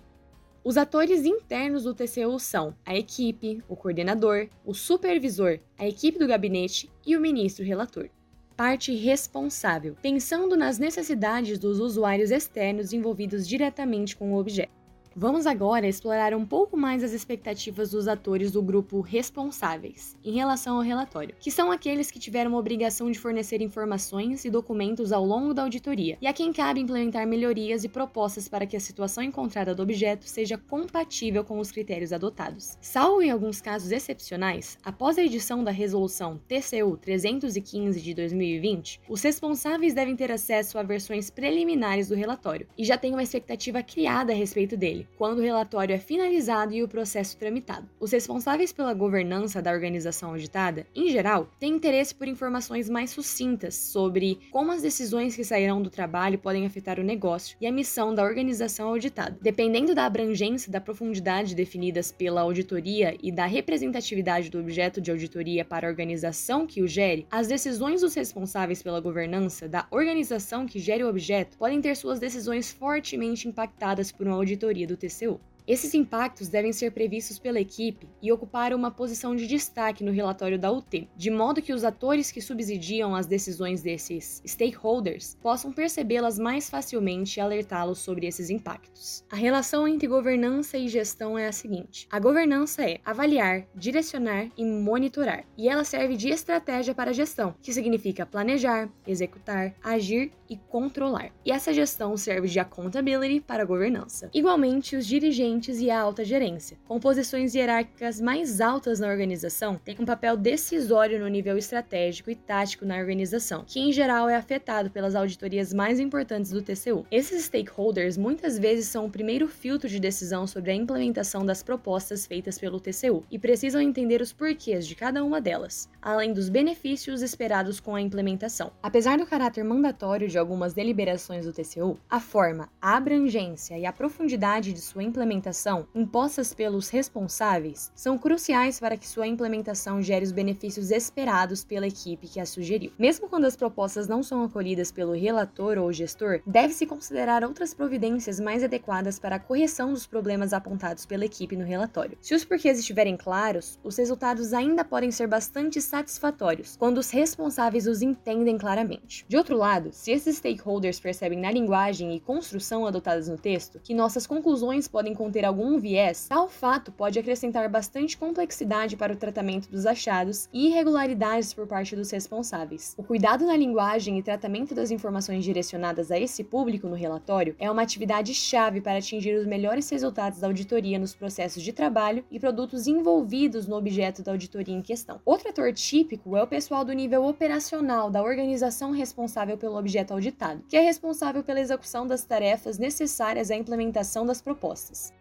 Os 0.63 0.77
atores 0.77 1.25
internos 1.25 1.83
do 1.83 1.93
TCU 1.93 2.39
são 2.39 2.73
a 2.85 2.97
equipe, 2.97 3.65
o 3.69 3.75
coordenador, 3.75 4.47
o 4.65 4.73
supervisor, 4.73 5.59
a 5.77 5.89
equipe 5.89 6.21
do 6.21 6.29
gabinete 6.29 6.89
e 7.05 7.17
o 7.17 7.21
ministro 7.21 7.65
relator 7.65 8.09
parte 8.57 8.95
responsável, 8.95 9.97
pensando 10.01 10.57
nas 10.57 10.79
necessidades 10.79 11.59
dos 11.59 11.79
usuários 11.79 12.31
externos 12.31 12.93
envolvidos 12.93 13.47
diretamente 13.47 14.17
com 14.17 14.33
o 14.33 14.39
objeto. 14.39 14.76
Vamos 15.19 15.47
agora 15.47 15.89
explorar 15.89 16.35
um 16.35 16.45
pouco 16.45 16.77
mais 16.77 17.03
as 17.03 17.13
expectativas 17.13 17.93
dos 17.93 18.07
atores 18.07 18.53
do 18.53 18.61
grupo 18.61 19.01
responsáveis 19.01 20.15
em 20.23 20.35
relação 20.35 20.77
ao 20.77 20.83
relatório, 20.83 21.35
que 21.41 21.51
são 21.51 21.73
aqueles 21.73 22.11
que 22.11 22.19
tiveram 22.19 22.55
a 22.55 22.59
obrigação 22.59 23.11
de 23.11 23.19
fornecer 23.19 23.63
informações 23.63 24.45
e 24.45 24.51
documentos 24.51 25.13
ao 25.13 25.25
longo 25.25 25.55
da 25.55 25.63
auditoria, 25.63 26.19
e 26.21 26.27
a 26.27 26.35
quem 26.35 26.53
cabe 26.53 26.83
implementar 26.83 27.27
melhorias 27.27 27.83
e 27.83 27.89
propostas 27.89 28.47
para 28.47 28.67
que 28.67 28.77
a 28.77 28.81
situação 28.81 29.25
encontrada 29.25 29.75
do 29.75 29.83
objeto 29.83 30.27
seja 30.27 30.59
compatível 30.59 31.43
com 31.43 31.61
os 31.61 31.73
critérios 31.73 32.13
adotados. 32.13 32.77
Salvo 32.83 33.23
em 33.23 33.31
alguns 33.31 33.59
casos 33.59 33.93
excepcionais, 33.93 34.77
após 34.85 35.17
a 35.17 35.25
edição 35.25 35.65
da 35.65 35.71
resolução 35.71 36.39
TCU 36.47 36.95
315 36.99 38.03
de 38.03 38.13
2020, 38.13 39.01
os 39.09 39.23
responsáveis 39.23 39.95
devem 39.95 40.15
ter 40.15 40.31
acesso 40.31 40.79
a 40.79 40.83
versões 40.83 41.31
preliminares 41.31 42.09
do 42.09 42.15
relatório 42.15 42.67
e 42.77 42.85
já 42.85 42.99
têm 42.99 43.15
uma 43.15 43.23
expectativa 43.23 43.83
criada 43.83 44.35
a 44.35 44.37
respeito 44.37 44.77
dele 44.77 45.06
quando 45.17 45.39
o 45.39 45.43
relatório 45.43 45.95
é 45.95 45.99
finalizado 45.99 46.75
e 46.75 46.83
o 46.83 46.89
processo 46.89 47.37
tramitado. 47.37 47.89
Os 47.99 48.13
responsáveis 48.13 48.73
pela 48.73 48.95
governança 48.95 49.63
da 49.63 49.73
organização 49.73 50.31
auditada, 50.31 50.87
em 50.95 51.11
geral, 51.11 51.49
têm 51.59 51.75
interesse 51.75 52.15
por 52.15 52.29
informações 52.29 52.89
mais 52.89 53.11
sucintas 53.11 53.75
sobre 53.75 54.39
como 54.51 54.73
as 54.73 54.83
decisões 54.83 55.35
que 55.35 55.45
sairão 55.45 55.83
do 55.83 55.91
trabalho 55.91 56.39
podem 56.39 56.67
afetar 56.67 56.99
o 57.01 57.05
negócio 57.05 57.57
e 57.61 57.67
a 57.67 57.73
missão 57.73 58.15
da 58.15 58.25
organização 58.25 58.89
auditada. 58.89 59.39
Dependendo 59.41 59.95
da 59.95 60.07
abrangência 60.07 60.69
e 60.69 60.73
da 60.73 60.81
profundidade 60.81 61.55
definidas 61.55 62.13
pela 62.13 62.41
auditoria 62.41 63.17
e 63.23 63.31
da 63.33 63.47
representatividade 63.47 64.51
do 64.51 64.59
objeto 64.59 65.01
de 65.01 65.11
auditoria 65.11 65.65
para 65.65 65.87
a 65.87 65.91
organização 65.91 66.67
que 66.67 66.83
o 66.83 66.89
gere, 66.89 67.27
as 67.31 67.49
decisões 67.49 68.01
dos 68.01 68.15
responsáveis 68.15 68.83
pela 68.83 69.01
governança 69.01 69.69
da 69.69 69.87
organização 69.91 70.67
que 70.67 70.79
gere 70.79 71.05
o 71.05 71.09
objeto 71.09 71.57
podem 71.57 71.81
ter 71.81 71.97
suas 71.97 72.19
decisões 72.19 72.73
fortemente 72.73 73.49
impactadas 73.49 74.11
por 74.13 74.27
uma 74.27 74.37
auditoria 74.37 74.87
do 74.87 74.96
do 74.97 74.99
TCU. 74.99 75.41
Esses 75.67 75.95
impactos 75.95 76.47
devem 76.47 76.73
ser 76.73 76.93
previstos 76.93 77.41
pela 77.41 77.59
equipe 77.59 78.09
e 78.23 78.31
ocupar 78.31 78.73
uma 78.73 78.89
posição 78.89 79.35
de 79.35 79.49
destaque 79.49 80.05
no 80.05 80.13
relatório 80.13 80.57
da 80.57 80.71
UT, 80.71 81.09
de 81.17 81.29
modo 81.29 81.61
que 81.61 81.73
os 81.73 81.83
atores 81.83 82.31
que 82.31 82.41
subsidiam 82.41 83.17
as 83.17 83.27
decisões 83.27 83.83
desses 83.83 84.41
stakeholders 84.47 85.37
possam 85.43 85.73
percebê-las 85.73 86.39
mais 86.39 86.71
facilmente 86.71 87.39
e 87.39 87.41
alertá-los 87.41 87.99
sobre 87.99 88.29
esses 88.29 88.49
impactos. 88.49 89.25
A 89.29 89.35
relação 89.35 89.89
entre 89.89 90.07
governança 90.07 90.79
e 90.79 90.87
gestão 90.87 91.37
é 91.37 91.49
a 91.49 91.53
seguinte: 91.53 92.07
a 92.13 92.21
governança 92.21 92.89
é 92.89 93.01
avaliar, 93.05 93.67
direcionar 93.75 94.49
e 94.57 94.65
monitorar, 94.65 95.45
e 95.59 95.69
ela 95.69 95.83
serve 95.83 96.17
de 96.17 96.29
estratégia 96.29 96.95
para 96.95 97.11
a 97.11 97.15
gestão, 97.15 97.57
que 97.61 97.73
significa 97.73 98.25
planejar, 98.25 98.89
executar, 99.05 99.75
agir 99.83 100.31
e 100.49 100.57
controlar. 100.57 101.31
E 101.45 101.51
essa 101.51 101.73
gestão 101.73 102.17
serve 102.17 102.49
de 102.49 102.59
accountability 102.59 103.41
para 103.41 103.63
a 103.63 103.67
governança. 103.67 104.31
Igualmente, 104.33 104.97
os 104.97 105.07
dirigentes 105.07 105.81
e 105.81 105.91
a 105.91 106.01
alta 106.01 106.25
gerência. 106.25 106.77
Com 106.87 107.01
posições 107.01 107.55
hierárquicas 107.55 108.21
mais 108.21 108.61
altas 108.61 109.01
na 109.01 109.09
organização, 109.09 109.81
têm 109.85 109.97
um 109.99 110.05
papel 110.05 110.37
decisório 110.37 111.19
no 111.19 111.29
nível 111.29 111.57
estratégico 111.57 112.31
e 112.31 112.35
tático 112.35 112.85
na 112.85 112.97
organização, 112.97 113.65
que 113.67 113.81
em 113.81 113.93
geral 113.93 114.29
é 114.29 114.37
afetado 114.37 114.91
pelas 114.91 115.15
auditorias 115.15 115.73
mais 115.73 115.99
importantes 116.01 116.51
do 116.51 116.63
TCU. 116.63 117.07
Esses 117.11 117.45
stakeholders 117.45 118.17
muitas 118.17 118.59
vezes 118.59 118.87
são 118.87 119.07
o 119.07 119.11
primeiro 119.11 119.49
filtro 119.49 119.89
de 119.89 120.01
decisão 120.01 120.47
sobre 120.47 120.71
a 120.71 120.75
implementação 120.75 121.45
das 121.45 121.63
propostas 121.63 122.27
feitas 122.27 122.59
pelo 122.59 122.81
TCU 122.81 123.25
e 123.31 123.39
precisam 123.39 123.81
entender 123.81 124.21
os 124.21 124.33
porquês 124.33 124.87
de 124.87 124.95
cada 124.95 125.25
uma 125.25 125.41
delas, 125.41 125.89
além 126.01 126.33
dos 126.33 126.49
benefícios 126.49 127.23
esperados 127.23 127.81
com 127.81 127.95
a 127.95 128.01
implementação. 128.01 128.73
Apesar 128.83 129.19
do 129.19 129.27
caráter 129.27 129.65
mandatório 129.65 130.29
de 130.29 130.36
algumas 130.39 130.73
deliberações 130.73 131.45
do 131.45 131.53
TCU, 131.53 131.99
a 132.09 132.21
forma, 132.21 132.69
a 132.81 132.97
abrangência 132.97 133.79
e 133.79 133.87
a 133.87 133.93
profundidade 133.93 134.73
de 134.73 134.81
sua 134.81 135.03
implementação 135.03 135.37
implementação 135.47 135.87
impostas 135.95 136.53
pelos 136.53 136.89
responsáveis 136.89 137.93
são 137.95 138.19
cruciais 138.19 138.81
para 138.81 138.97
que 138.97 139.07
sua 139.07 139.27
implementação 139.27 140.03
gere 140.03 140.25
os 140.25 140.33
benefícios 140.33 140.91
esperados 140.91 141.63
pela 141.65 141.87
equipe 141.87 142.27
que 142.27 142.41
a 142.41 142.47
sugeriu. 142.47 142.93
Mesmo 142.99 143.29
quando 143.29 143.45
as 143.45 143.57
propostas 143.57 144.09
não 144.09 144.23
são 144.23 144.43
acolhidas 144.43 144.91
pelo 144.91 145.13
relator 145.13 145.79
ou 145.79 145.93
gestor, 145.93 146.41
deve-se 146.47 146.87
considerar 146.87 147.45
outras 147.45 147.75
providências 147.75 148.41
mais 148.41 148.65
adequadas 148.65 149.19
para 149.19 149.37
a 149.37 149.41
correção 149.41 149.93
dos 149.93 150.07
problemas 150.07 150.53
apontados 150.53 151.07
pela 151.07 151.25
equipe 151.25 151.57
no 151.57 151.65
relatório. 151.65 152.19
Se 152.21 152.35
os 152.35 152.45
porquês 152.45 152.79
estiverem 152.79 153.17
claros, 153.17 153.79
os 153.85 153.97
resultados 153.97 154.53
ainda 154.53 154.85
podem 154.85 155.11
ser 155.11 155.27
bastante 155.27 155.81
satisfatórios 155.81 156.77
quando 156.77 156.99
os 156.99 157.11
responsáveis 157.11 157.87
os 157.87 158.03
entendem 158.03 158.59
claramente. 158.59 159.25
De 159.29 159.37
outro 159.37 159.57
lado, 159.57 159.91
se 159.93 160.11
esses 160.11 160.26
stakeholders 160.35 160.99
percebem 160.99 161.39
na 161.39 161.53
linguagem 161.53 162.17
e 162.17 162.21
construção 162.21 162.85
adotadas 162.85 163.29
no 163.29 163.39
texto 163.39 163.79
que 163.79 163.95
nossas 163.95 164.27
conclusões 164.27 164.89
podem 164.89 165.15
conter 165.15 165.37
ter 165.37 165.45
algum 165.45 165.79
viés, 165.79 166.27
tal 166.27 166.49
fato 166.49 166.91
pode 166.91 167.19
acrescentar 167.19 167.69
bastante 167.69 168.17
complexidade 168.17 168.97
para 168.97 169.13
o 169.13 169.17
tratamento 169.17 169.69
dos 169.69 169.85
achados 169.85 170.49
e 170.51 170.69
irregularidades 170.69 171.53
por 171.53 171.67
parte 171.67 171.95
dos 171.95 172.11
responsáveis. 172.11 172.95
O 172.97 173.03
cuidado 173.03 173.45
na 173.45 173.55
linguagem 173.55 174.19
e 174.19 174.23
tratamento 174.23 174.75
das 174.75 174.91
informações 174.91 175.45
direcionadas 175.45 176.11
a 176.11 176.19
esse 176.19 176.43
público 176.43 176.89
no 176.89 176.95
relatório 176.95 177.55
é 177.59 177.71
uma 177.71 177.83
atividade 177.83 178.33
chave 178.33 178.81
para 178.81 178.97
atingir 178.97 179.35
os 179.35 179.47
melhores 179.47 179.91
resultados 179.91 180.41
da 180.41 180.47
auditoria 180.47 180.99
nos 180.99 181.15
processos 181.15 181.63
de 181.63 181.71
trabalho 181.71 182.25
e 182.31 182.41
produtos 182.41 182.87
envolvidos 182.87 183.67
no 183.67 183.77
objeto 183.77 184.23
da 184.23 184.33
auditoria 184.33 184.75
em 184.75 184.81
questão. 184.81 185.21
Outro 185.23 185.51
ator 185.51 185.71
típico 185.75 186.35
é 186.35 186.43
o 186.43 186.47
pessoal 186.47 186.83
do 186.83 186.95
nível 186.95 187.27
operacional 187.27 188.11
da 188.11 188.23
organização 188.23 188.91
responsável 188.91 189.59
pelo 189.59 189.77
objeto 189.77 190.15
auditado, 190.17 190.65
que 190.69 190.77
é 190.77 190.81
responsável 190.81 191.43
pela 191.45 191.61
execução 191.61 192.07
das 192.07 192.25
tarefas 192.25 192.79
necessárias 192.79 193.51
à 193.51 193.57
implementação 193.57 194.27
das 194.27 194.41
propostas. 194.43 195.13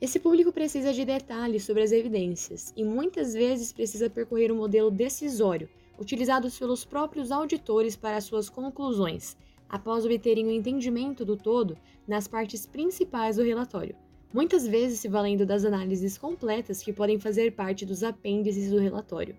Esse 0.00 0.18
público 0.18 0.52
precisa 0.52 0.92
de 0.92 1.04
detalhes 1.04 1.64
sobre 1.64 1.82
as 1.82 1.92
evidências 1.92 2.72
e 2.76 2.84
muitas 2.84 3.34
vezes 3.34 3.72
precisa 3.72 4.10
percorrer 4.10 4.52
um 4.52 4.56
modelo 4.56 4.90
decisório, 4.90 5.68
utilizado 5.98 6.50
pelos 6.50 6.84
próprios 6.84 7.30
auditores 7.30 7.96
para 7.96 8.20
suas 8.20 8.48
conclusões, 8.48 9.36
após 9.68 10.04
obterem 10.04 10.46
o 10.46 10.48
um 10.48 10.52
entendimento 10.52 11.24
do 11.24 11.36
todo 11.36 11.78
nas 12.06 12.28
partes 12.28 12.66
principais 12.66 13.36
do 13.36 13.42
relatório, 13.42 13.94
muitas 14.32 14.66
vezes 14.66 15.00
se 15.00 15.08
valendo 15.08 15.46
das 15.46 15.64
análises 15.64 16.18
completas 16.18 16.82
que 16.82 16.92
podem 16.92 17.18
fazer 17.18 17.52
parte 17.52 17.86
dos 17.86 18.02
apêndices 18.02 18.70
do 18.70 18.78
relatório. 18.78 19.36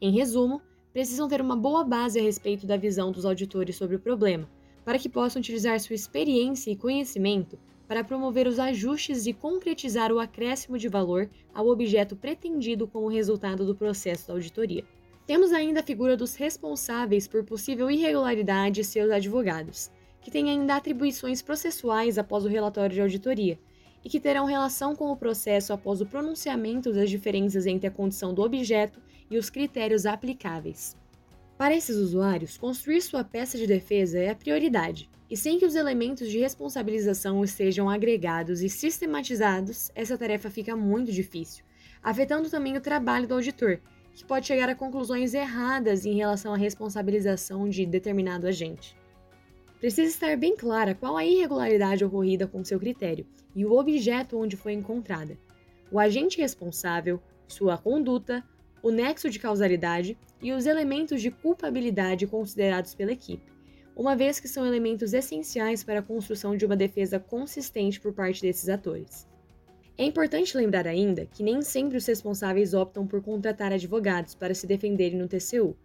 Em 0.00 0.10
resumo, 0.10 0.60
precisam 0.92 1.28
ter 1.28 1.40
uma 1.40 1.56
boa 1.56 1.82
base 1.82 2.18
a 2.18 2.22
respeito 2.22 2.66
da 2.66 2.76
visão 2.76 3.10
dos 3.10 3.24
auditores 3.24 3.76
sobre 3.76 3.96
o 3.96 4.00
problema, 4.00 4.48
para 4.84 4.98
que 4.98 5.08
possam 5.08 5.40
utilizar 5.40 5.78
sua 5.80 5.94
experiência 5.94 6.70
e 6.70 6.76
conhecimento 6.76 7.58
para 7.88 8.04
promover 8.04 8.46
os 8.46 8.58
ajustes 8.58 9.26
e 9.26 9.32
concretizar 9.32 10.12
o 10.12 10.18
acréscimo 10.18 10.78
de 10.78 10.88
valor 10.88 11.28
ao 11.52 11.68
objeto 11.68 12.16
pretendido 12.16 12.86
como 12.86 13.08
resultado 13.08 13.66
do 13.66 13.74
processo 13.74 14.28
da 14.28 14.34
auditoria. 14.34 14.84
Temos 15.26 15.52
ainda 15.52 15.80
a 15.80 15.84
figura 15.84 16.16
dos 16.16 16.34
responsáveis 16.34 17.28
por 17.28 17.44
possível 17.44 17.90
irregularidade 17.90 18.80
e 18.80 18.84
seus 18.84 19.10
advogados, 19.10 19.90
que 20.20 20.30
têm 20.30 20.50
ainda 20.50 20.76
atribuições 20.76 21.42
processuais 21.42 22.18
após 22.18 22.44
o 22.44 22.48
relatório 22.48 22.94
de 22.94 23.00
auditoria 23.00 23.58
e 24.04 24.08
que 24.08 24.20
terão 24.20 24.46
relação 24.46 24.96
com 24.96 25.10
o 25.12 25.16
processo 25.16 25.72
após 25.72 26.00
o 26.00 26.06
pronunciamento 26.06 26.92
das 26.92 27.08
diferenças 27.08 27.66
entre 27.66 27.86
a 27.86 27.90
condição 27.90 28.34
do 28.34 28.42
objeto 28.42 29.00
e 29.32 29.38
os 29.38 29.48
critérios 29.48 30.04
aplicáveis. 30.04 30.94
Para 31.56 31.74
esses 31.74 31.96
usuários, 31.96 32.58
construir 32.58 33.00
sua 33.00 33.24
peça 33.24 33.56
de 33.56 33.66
defesa 33.66 34.18
é 34.18 34.28
a 34.28 34.34
prioridade, 34.34 35.08
e 35.30 35.36
sem 35.36 35.58
que 35.58 35.64
os 35.64 35.74
elementos 35.74 36.28
de 36.28 36.38
responsabilização 36.38 37.42
estejam 37.42 37.88
agregados 37.88 38.60
e 38.60 38.68
sistematizados, 38.68 39.90
essa 39.94 40.18
tarefa 40.18 40.50
fica 40.50 40.76
muito 40.76 41.10
difícil, 41.10 41.64
afetando 42.02 42.50
também 42.50 42.76
o 42.76 42.80
trabalho 42.80 43.26
do 43.26 43.34
auditor, 43.34 43.80
que 44.14 44.24
pode 44.24 44.46
chegar 44.46 44.68
a 44.68 44.74
conclusões 44.74 45.32
erradas 45.32 46.04
em 46.04 46.14
relação 46.14 46.52
à 46.52 46.56
responsabilização 46.56 47.66
de 47.68 47.86
determinado 47.86 48.46
agente. 48.46 48.94
Precisa 49.80 50.10
estar 50.10 50.36
bem 50.36 50.54
clara 50.54 50.94
qual 50.94 51.16
a 51.16 51.24
irregularidade 51.24 52.04
ocorrida 52.04 52.46
com 52.46 52.62
seu 52.62 52.78
critério 52.78 53.26
e 53.56 53.64
o 53.64 53.72
objeto 53.72 54.38
onde 54.38 54.56
foi 54.56 54.74
encontrada, 54.74 55.38
o 55.90 55.98
agente 55.98 56.38
responsável, 56.38 57.20
sua 57.48 57.78
conduta, 57.78 58.44
o 58.82 58.90
nexo 58.90 59.30
de 59.30 59.38
causalidade 59.38 60.18
e 60.40 60.52
os 60.52 60.66
elementos 60.66 61.22
de 61.22 61.30
culpabilidade 61.30 62.26
considerados 62.26 62.94
pela 62.94 63.12
equipe 63.12 63.52
uma 63.94 64.16
vez 64.16 64.40
que 64.40 64.48
são 64.48 64.66
elementos 64.66 65.12
essenciais 65.12 65.84
para 65.84 66.00
a 66.00 66.02
construção 66.02 66.56
de 66.56 66.64
uma 66.64 66.76
defesa 66.76 67.18
consistente 67.18 68.00
por 68.00 68.12
parte 68.12 68.40
desses 68.40 68.68
atores. 68.68 69.26
É 69.98 70.04
importante 70.04 70.56
lembrar 70.56 70.86
ainda 70.86 71.26
que 71.26 71.42
nem 71.42 71.60
sempre 71.60 71.98
os 71.98 72.06
responsáveis 72.06 72.72
optam 72.72 73.06
por 73.06 73.22
contratar 73.22 73.72
advogados 73.72 74.34
para 74.34 74.54
se 74.54 74.66
defenderem 74.66 75.18
no 75.18 75.28
TCU, 75.28 75.76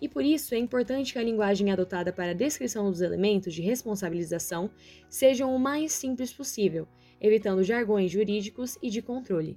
e 0.00 0.08
por 0.08 0.22
isso 0.22 0.54
é 0.54 0.58
importante 0.58 1.12
que 1.12 1.18
a 1.18 1.22
linguagem 1.22 1.72
adotada 1.72 2.12
para 2.12 2.32
a 2.32 2.34
descrição 2.34 2.90
dos 2.90 3.00
elementos 3.00 3.54
de 3.54 3.62
responsabilização 3.62 4.70
sejam 5.08 5.54
o 5.54 5.58
mais 5.58 5.92
simples 5.92 6.32
possível, 6.32 6.86
evitando 7.18 7.62
jargões 7.62 8.10
jurídicos 8.10 8.76
e 8.82 8.90
de 8.90 9.00
controle. 9.00 9.56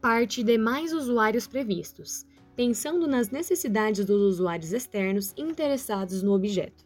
Parte 0.00 0.42
demais 0.42 0.94
usuários 0.94 1.46
previstos, 1.46 2.24
pensando 2.54 3.06
nas 3.06 3.30
necessidades 3.30 4.04
dos 4.04 4.20
usuários 4.20 4.72
externos 4.72 5.32
interessados 5.36 6.22
no 6.22 6.32
objeto. 6.34 6.84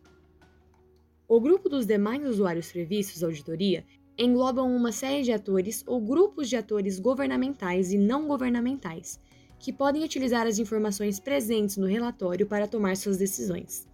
O 1.28 1.40
grupo 1.40 1.68
dos 1.68 1.86
demais 1.86 2.24
usuários 2.24 2.70
previstos 2.70 3.22
à 3.22 3.26
auditoria 3.26 3.84
englobam 4.16 4.74
uma 4.74 4.92
série 4.92 5.22
de 5.22 5.32
atores 5.32 5.82
ou 5.86 6.00
grupos 6.00 6.48
de 6.48 6.56
atores 6.56 7.00
governamentais 7.00 7.92
e 7.92 7.98
não 7.98 8.26
governamentais, 8.28 9.20
que 9.58 9.72
podem 9.72 10.04
utilizar 10.04 10.46
as 10.46 10.58
informações 10.58 11.18
presentes 11.18 11.76
no 11.76 11.86
relatório 11.86 12.46
para 12.46 12.68
tomar 12.68 12.96
suas 12.96 13.18
decisões. 13.18 13.88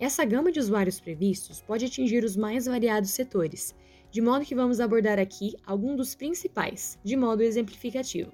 Essa 0.00 0.24
gama 0.24 0.50
de 0.50 0.58
usuários 0.58 0.98
previstos 0.98 1.60
pode 1.60 1.84
atingir 1.84 2.24
os 2.24 2.36
mais 2.36 2.66
variados 2.66 3.10
setores, 3.10 3.74
de 4.10 4.20
modo 4.20 4.44
que 4.44 4.54
vamos 4.54 4.80
abordar 4.80 5.18
aqui 5.18 5.54
alguns 5.64 5.96
dos 5.96 6.14
principais, 6.14 6.98
de 7.04 7.16
modo 7.16 7.42
exemplificativo. 7.42 8.32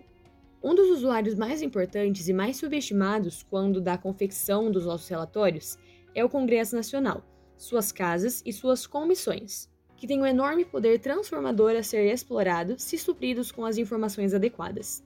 Um 0.62 0.75
dos 0.75 0.91
usuários 0.91 1.37
mais 1.37 1.62
importantes 1.62 2.29
e 2.29 2.33
mais 2.33 2.57
subestimados 2.57 3.45
quando 3.49 3.81
da 3.81 3.97
confecção 3.97 4.71
dos 4.73 4.87
nossos 4.87 5.09
relatórios 5.09 5.79
é 6.15 6.25
o 6.25 6.29
Congresso 6.29 6.75
Nacional, 6.75 7.25
suas 7.57 7.93
casas 7.93 8.43
e 8.45 8.53
suas 8.53 8.85
comissões, 8.85 9.69
que 9.97 10.07
têm 10.07 10.21
um 10.21 10.27
enorme 10.27 10.65
poder 10.65 10.99
transformador 10.99 11.77
a 11.77 11.83
ser 11.83 12.12
explorado 12.12 12.75
se 12.77 12.99
supridos 12.99 13.53
com 13.53 13.65
as 13.65 13.79
informações 13.79 14.35
adequadas. 14.35 15.05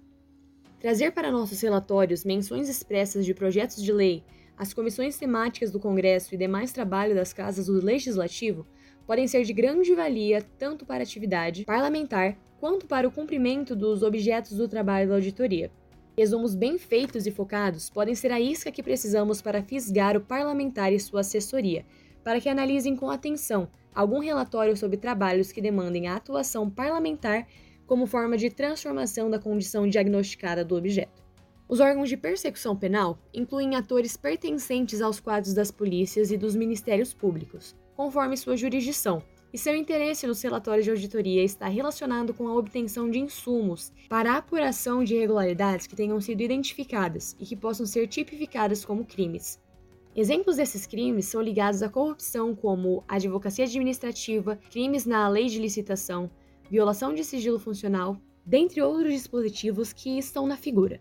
Trazer 0.81 1.13
para 1.13 1.31
nossos 1.31 1.61
relatórios 1.61 2.25
menções 2.25 2.69
expressas 2.69 3.27
de 3.27 3.35
projetos 3.35 3.83
de 3.83 3.93
lei, 3.93 4.25
as 4.57 4.73
comissões 4.73 5.19
temáticas 5.19 5.71
do 5.71 5.79
Congresso 5.79 6.35
e 6.35 6.39
demais 6.39 6.73
trabalho 6.73 7.15
das 7.15 7.33
casas 7.33 7.67
do 7.67 7.85
Legislativo 7.85 8.67
podem 9.07 9.27
ser 9.27 9.45
de 9.45 9.53
grande 9.53 9.95
valia 9.95 10.41
tanto 10.59 10.87
para 10.87 11.01
a 11.01 11.03
atividade 11.03 11.65
parlamentar 11.67 12.39
quanto 12.63 12.87
para 12.87 13.09
o 13.09 13.11
cumprimento 13.11 13.75
dos 13.75 14.05
objetos 14.05 14.57
do 14.57 14.69
trabalho 14.69 15.09
da 15.09 15.17
auditoria. 15.17 15.69
Resumos 16.17 16.55
bem 16.55 16.79
feitos 16.79 17.27
e 17.27 17.31
focados 17.33 17.91
podem 17.91 18.15
ser 18.15 18.31
a 18.31 18.39
isca 18.39 18.71
que 18.71 18.85
precisamos 18.85 19.43
para 19.43 19.65
fisgar 19.65 20.17
o 20.17 20.21
parlamentar 20.21 20.93
e 20.93 21.01
sua 21.01 21.23
assessoria, 21.23 21.85
para 22.23 22.41
que 22.41 22.49
analisem 22.49 22.95
com 22.95 23.11
atenção 23.11 23.69
algum 23.93 24.21
relatório 24.21 24.77
sobre 24.77 24.97
trabalhos 24.97 25.51
que 25.51 25.61
demandem 25.61 26.07
a 26.07 26.15
atuação 26.15 26.71
parlamentar 26.71 27.49
como 27.85 28.07
forma 28.07 28.39
de 28.39 28.49
transformação 28.49 29.29
da 29.29 29.41
condição 29.41 29.89
diagnosticada 29.89 30.65
do 30.65 30.77
objeto. 30.77 31.21
Os 31.69 31.81
órgãos 31.81 32.09
de 32.09 32.17
persecução 32.17 32.77
penal 32.77 33.19
incluem 33.35 33.75
atores 33.75 34.17
pertencentes 34.17 35.01
aos 35.01 35.19
quadros 35.19 35.53
das 35.53 35.73
polícias 35.73 36.31
e 36.31 36.37
dos 36.37 36.55
ministérios 36.55 37.13
públicos, 37.13 37.75
conforme 37.97 38.37
sua 38.37 38.57
jurisdição, 38.57 39.21
e 39.53 39.59
seu 39.59 39.77
interesse 39.77 40.27
nos 40.27 40.41
relatórios 40.41 40.85
de 40.85 40.91
auditoria 40.91 41.45
está 41.45 41.69
relacionado 41.69 42.33
com 42.33 42.49
a 42.49 42.57
obtenção 42.57 43.11
de 43.11 43.19
insumos 43.19 43.93
para 44.09 44.33
a 44.33 44.37
apuração 44.39 45.05
de 45.05 45.15
irregularidades 45.15 45.87
que 45.87 45.95
tenham 45.95 46.21
sido 46.21 46.41
identificadas 46.41 47.37
e 47.39 47.45
que 47.45 47.55
possam 47.55 47.85
ser 47.85 48.09
tipificadas 48.09 48.85
como 48.85 49.05
crimes. 49.05 49.61
Exemplos 50.15 50.57
desses 50.57 50.87
crimes 50.87 51.27
são 51.27 51.41
ligados 51.41 51.83
à 51.83 51.89
corrupção, 51.89 52.55
como 52.55 53.05
advocacia 53.09 53.65
administrativa, 53.65 54.59
crimes 54.71 55.07
na 55.07 55.29
lei 55.29 55.47
de 55.47 55.59
licitação, 55.59 56.31
violação 56.71 57.15
de 57.15 57.25
sigilo 57.25 57.59
funcional, 57.59 58.17
dentre 58.45 58.83
outros 58.83 59.13
dispositivos 59.13 59.93
que 59.93 60.19
estão 60.19 60.47
na 60.47 60.57
figura. 60.57 61.01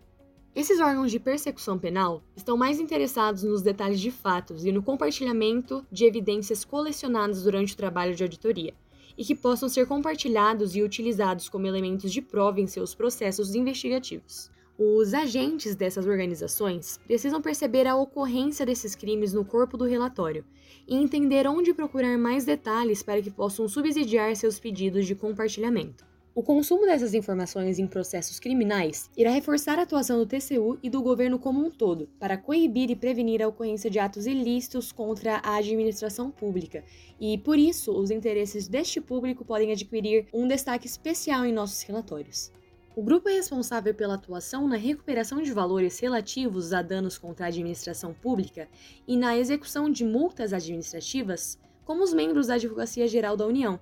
Esses 0.54 0.80
órgãos 0.80 1.10
de 1.10 1.18
persecução 1.18 1.78
penal 1.78 2.22
estão 2.36 2.58
mais 2.58 2.78
interessados 2.78 3.42
nos 3.42 3.62
detalhes 3.62 3.98
de 3.98 4.10
fatos 4.10 4.66
e 4.66 4.70
no 4.70 4.82
compartilhamento 4.82 5.82
de 5.90 6.04
evidências 6.04 6.62
colecionadas 6.62 7.44
durante 7.44 7.72
o 7.72 7.76
trabalho 7.76 8.14
de 8.14 8.22
auditoria, 8.22 8.74
e 9.16 9.24
que 9.24 9.34
possam 9.34 9.66
ser 9.66 9.86
compartilhados 9.86 10.76
e 10.76 10.82
utilizados 10.82 11.48
como 11.48 11.66
elementos 11.66 12.12
de 12.12 12.20
prova 12.20 12.60
em 12.60 12.66
seus 12.66 12.94
processos 12.94 13.54
investigativos. 13.54 14.50
Os 14.78 15.14
agentes 15.14 15.74
dessas 15.74 16.06
organizações 16.06 17.00
precisam 17.06 17.40
perceber 17.40 17.86
a 17.86 17.96
ocorrência 17.96 18.66
desses 18.66 18.94
crimes 18.94 19.32
no 19.32 19.46
corpo 19.46 19.78
do 19.78 19.84
relatório 19.84 20.44
e 20.86 20.94
entender 20.94 21.46
onde 21.46 21.72
procurar 21.72 22.18
mais 22.18 22.44
detalhes 22.44 23.02
para 23.02 23.22
que 23.22 23.30
possam 23.30 23.66
subsidiar 23.66 24.36
seus 24.36 24.58
pedidos 24.58 25.06
de 25.06 25.14
compartilhamento. 25.14 26.11
O 26.34 26.42
consumo 26.42 26.86
dessas 26.86 27.12
informações 27.12 27.78
em 27.78 27.86
processos 27.86 28.40
criminais 28.40 29.10
irá 29.14 29.30
reforçar 29.30 29.78
a 29.78 29.82
atuação 29.82 30.18
do 30.18 30.24
TCU 30.24 30.78
e 30.82 30.88
do 30.88 31.02
governo 31.02 31.38
como 31.38 31.62
um 31.62 31.70
todo, 31.70 32.08
para 32.18 32.38
coibir 32.38 32.90
e 32.90 32.96
prevenir 32.96 33.42
a 33.42 33.48
ocorrência 33.48 33.90
de 33.90 33.98
atos 33.98 34.24
ilícitos 34.24 34.90
contra 34.92 35.42
a 35.44 35.56
administração 35.56 36.30
pública, 36.30 36.82
e 37.20 37.36
por 37.36 37.58
isso 37.58 37.92
os 37.92 38.10
interesses 38.10 38.66
deste 38.66 38.98
público 38.98 39.44
podem 39.44 39.72
adquirir 39.72 40.26
um 40.32 40.48
destaque 40.48 40.86
especial 40.86 41.44
em 41.44 41.52
nossos 41.52 41.82
relatórios. 41.82 42.50
O 42.96 43.02
grupo 43.02 43.28
é 43.28 43.34
responsável 43.34 43.94
pela 43.94 44.14
atuação 44.14 44.66
na 44.66 44.76
recuperação 44.76 45.42
de 45.42 45.52
valores 45.52 45.98
relativos 45.98 46.72
a 46.72 46.80
danos 46.80 47.18
contra 47.18 47.44
a 47.44 47.48
administração 47.48 48.14
pública 48.14 48.70
e 49.06 49.18
na 49.18 49.36
execução 49.36 49.90
de 49.90 50.02
multas 50.02 50.54
administrativas, 50.54 51.58
como 51.84 52.02
os 52.02 52.14
membros 52.14 52.46
da 52.46 52.54
Advocacia 52.54 53.06
Geral 53.06 53.36
da 53.36 53.46
União. 53.46 53.78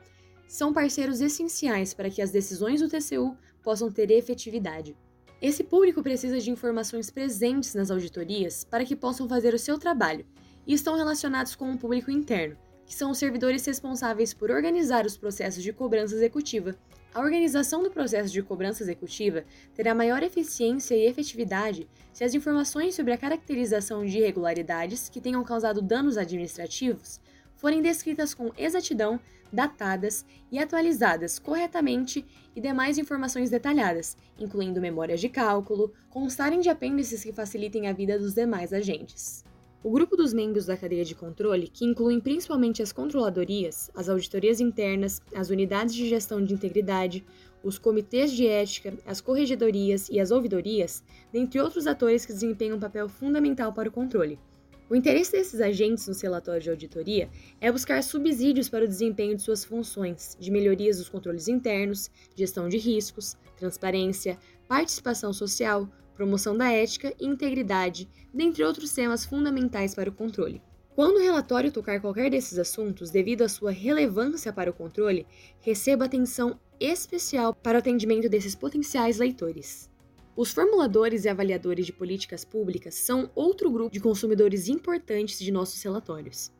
São 0.50 0.72
parceiros 0.72 1.20
essenciais 1.20 1.94
para 1.94 2.10
que 2.10 2.20
as 2.20 2.32
decisões 2.32 2.80
do 2.80 2.88
TCU 2.88 3.36
possam 3.62 3.88
ter 3.88 4.10
efetividade. 4.10 4.96
Esse 5.40 5.62
público 5.62 6.02
precisa 6.02 6.40
de 6.40 6.50
informações 6.50 7.08
presentes 7.08 7.72
nas 7.72 7.88
auditorias 7.88 8.64
para 8.64 8.84
que 8.84 8.96
possam 8.96 9.28
fazer 9.28 9.54
o 9.54 9.58
seu 9.60 9.78
trabalho 9.78 10.26
e 10.66 10.74
estão 10.74 10.96
relacionados 10.96 11.54
com 11.54 11.72
o 11.72 11.78
público 11.78 12.10
interno, 12.10 12.56
que 12.84 12.96
são 12.96 13.12
os 13.12 13.18
servidores 13.18 13.64
responsáveis 13.64 14.34
por 14.34 14.50
organizar 14.50 15.06
os 15.06 15.16
processos 15.16 15.62
de 15.62 15.72
cobrança 15.72 16.16
executiva 16.16 16.76
a 17.12 17.20
organização 17.20 17.82
do 17.82 17.90
processo 17.90 18.32
de 18.32 18.40
cobrança 18.40 18.84
executiva 18.84 19.44
terá 19.74 19.92
maior 19.92 20.22
eficiência 20.22 20.94
e 20.94 21.06
efetividade 21.06 21.88
se 22.12 22.22
as 22.22 22.34
informações 22.34 22.94
sobre 22.94 23.12
a 23.12 23.18
caracterização 23.18 24.04
de 24.04 24.18
irregularidades 24.18 25.08
que 25.08 25.20
tenham 25.20 25.42
causado 25.42 25.82
danos 25.82 26.16
administrativos 26.16 27.18
forem 27.60 27.82
descritas 27.82 28.32
com 28.32 28.50
exatidão, 28.56 29.20
datadas 29.52 30.24
e 30.50 30.58
atualizadas 30.58 31.38
corretamente 31.38 32.24
e 32.56 32.60
demais 32.60 32.96
informações 32.96 33.50
detalhadas, 33.50 34.16
incluindo 34.38 34.80
memórias 34.80 35.20
de 35.20 35.28
cálculo, 35.28 35.92
constarem 36.08 36.60
de 36.60 36.70
apêndices 36.70 37.22
que 37.22 37.34
facilitem 37.34 37.86
a 37.86 37.92
vida 37.92 38.18
dos 38.18 38.32
demais 38.32 38.72
agentes. 38.72 39.44
O 39.84 39.90
grupo 39.90 40.16
dos 40.16 40.32
membros 40.32 40.66
da 40.66 40.76
cadeia 40.76 41.04
de 41.04 41.14
controle, 41.14 41.68
que 41.68 41.84
incluem 41.84 42.18
principalmente 42.18 42.82
as 42.82 42.92
controladorias, 42.92 43.90
as 43.94 44.08
auditorias 44.08 44.58
internas, 44.58 45.20
as 45.34 45.50
unidades 45.50 45.94
de 45.94 46.08
gestão 46.08 46.42
de 46.42 46.54
integridade, 46.54 47.24
os 47.62 47.78
comitês 47.78 48.32
de 48.32 48.46
ética, 48.46 48.94
as 49.06 49.20
corregedorias 49.20 50.08
e 50.08 50.18
as 50.18 50.30
ouvidorias, 50.30 51.02
dentre 51.30 51.60
outros 51.60 51.86
atores 51.86 52.24
que 52.24 52.32
desempenham 52.32 52.78
um 52.78 52.80
papel 52.80 53.06
fundamental 53.06 53.72
para 53.72 53.88
o 53.88 53.92
controle. 53.92 54.38
O 54.90 54.96
interesse 54.96 55.30
desses 55.30 55.60
agentes 55.60 56.08
no 56.08 56.14
relatório 56.20 56.60
de 56.60 56.68
auditoria 56.68 57.30
é 57.60 57.70
buscar 57.70 58.02
subsídios 58.02 58.68
para 58.68 58.84
o 58.84 58.88
desempenho 58.88 59.36
de 59.36 59.42
suas 59.42 59.64
funções, 59.64 60.36
de 60.40 60.50
melhorias 60.50 60.98
dos 60.98 61.08
controles 61.08 61.46
internos, 61.46 62.10
gestão 62.34 62.68
de 62.68 62.76
riscos, 62.76 63.36
transparência, 63.56 64.36
participação 64.66 65.32
social, 65.32 65.88
promoção 66.16 66.56
da 66.56 66.72
ética 66.72 67.14
e 67.20 67.24
integridade, 67.24 68.08
dentre 68.34 68.64
outros 68.64 68.92
temas 68.92 69.24
fundamentais 69.24 69.94
para 69.94 70.10
o 70.10 70.12
controle. 70.12 70.60
Quando 70.96 71.18
o 71.18 71.22
relatório 71.22 71.70
tocar 71.70 72.00
qualquer 72.00 72.28
desses 72.28 72.58
assuntos, 72.58 73.10
devido 73.10 73.42
à 73.42 73.48
sua 73.48 73.70
relevância 73.70 74.52
para 74.52 74.72
o 74.72 74.74
controle, 74.74 75.24
receba 75.60 76.06
atenção 76.06 76.58
especial 76.80 77.54
para 77.54 77.76
o 77.76 77.78
atendimento 77.78 78.28
desses 78.28 78.56
potenciais 78.56 79.18
leitores. 79.18 79.88
Os 80.36 80.52
formuladores 80.52 81.24
e 81.24 81.28
avaliadores 81.28 81.84
de 81.84 81.92
políticas 81.92 82.44
públicas 82.44 82.94
são 82.94 83.30
outro 83.34 83.70
grupo 83.70 83.90
de 83.90 84.00
consumidores 84.00 84.68
importantes 84.68 85.38
de 85.38 85.50
nossos 85.50 85.82
relatórios. 85.82 86.52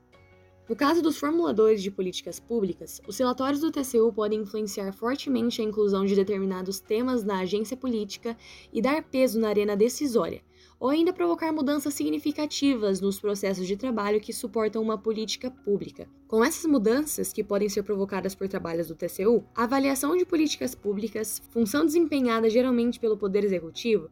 No 0.69 0.77
caso 0.77 1.00
dos 1.00 1.17
formuladores 1.17 1.83
de 1.83 1.91
políticas 1.91 2.39
públicas, 2.39 3.00
os 3.07 3.19
relatórios 3.19 3.61
do 3.61 3.71
TCU 3.71 4.12
podem 4.12 4.41
influenciar 4.41 4.93
fortemente 4.93 5.61
a 5.61 5.65
inclusão 5.65 6.05
de 6.05 6.15
determinados 6.15 6.81
temas 6.81 7.25
na 7.25 7.41
agência 7.41 7.77
política 7.77 8.37
e 8.73 8.83
dar 8.83 9.03
peso 9.03 9.39
na 9.41 9.49
arena 9.49 9.77
decisória, 9.77 10.43
ou 10.81 10.89
ainda 10.89 11.13
provocar 11.13 11.53
mudanças 11.53 11.93
significativas 11.93 13.03
nos 13.03 13.21
processos 13.21 13.67
de 13.67 13.77
trabalho 13.77 14.21
que 14.21 14.33
suportam 14.33 14.83
uma 14.83 14.97
política 14.97 15.51
pública. 15.51 16.09
Com 16.27 16.43
essas 16.43 16.65
mudanças, 16.65 17.35
que 17.35 17.45
podem 17.45 17.69
ser 17.69 17.83
provocadas 17.83 18.35
por 18.35 18.49
trabalhos 18.49 18.89
do 18.89 18.97
TCU, 18.97 19.45
a 19.55 19.65
avaliação 19.65 20.17
de 20.17 20.25
políticas 20.25 20.75
públicas, 20.75 21.43
função 21.51 21.85
desempenhada 21.85 22.49
geralmente 22.49 22.99
pelo 22.99 23.19
Poder 23.19 23.45
Executivo, 23.45 24.09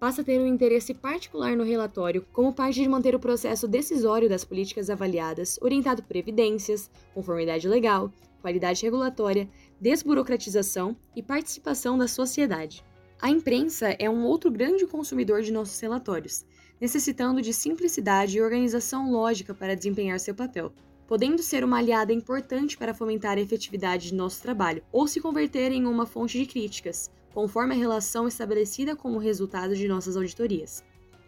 passa 0.00 0.22
a 0.22 0.24
ter 0.24 0.40
um 0.40 0.46
interesse 0.46 0.92
particular 0.92 1.56
no 1.56 1.64
relatório 1.64 2.26
como 2.32 2.52
parte 2.52 2.80
de 2.80 2.88
manter 2.88 3.14
o 3.14 3.20
processo 3.20 3.68
decisório 3.68 4.28
das 4.28 4.44
políticas 4.44 4.90
avaliadas 4.90 5.58
orientado 5.60 6.02
por 6.02 6.16
evidências, 6.16 6.90
conformidade 7.14 7.68
legal, 7.68 8.12
qualidade 8.40 8.82
regulatória, 8.82 9.48
desburocratização 9.80 10.96
e 11.14 11.22
participação 11.22 11.98
da 11.98 12.06
sociedade. 12.06 12.84
A 13.20 13.30
imprensa 13.30 13.96
é 13.98 14.08
um 14.08 14.24
outro 14.24 14.48
grande 14.48 14.86
consumidor 14.86 15.42
de 15.42 15.52
nossos 15.52 15.80
relatórios, 15.80 16.46
necessitando 16.80 17.42
de 17.42 17.52
simplicidade 17.52 18.38
e 18.38 18.40
organização 18.40 19.10
lógica 19.10 19.52
para 19.52 19.74
desempenhar 19.74 20.20
seu 20.20 20.36
papel, 20.36 20.72
podendo 21.04 21.42
ser 21.42 21.64
uma 21.64 21.78
aliada 21.78 22.12
importante 22.12 22.78
para 22.78 22.94
fomentar 22.94 23.36
a 23.36 23.40
efetividade 23.40 24.10
de 24.10 24.14
nosso 24.14 24.40
trabalho 24.40 24.84
ou 24.92 25.08
se 25.08 25.20
converter 25.20 25.72
em 25.72 25.84
uma 25.84 26.06
fonte 26.06 26.38
de 26.38 26.46
críticas, 26.46 27.10
conforme 27.34 27.74
a 27.74 27.78
relação 27.78 28.28
estabelecida 28.28 28.94
como 28.94 29.18
resultado 29.18 29.74
de 29.74 29.88
nossas 29.88 30.16
auditorias. 30.16 30.84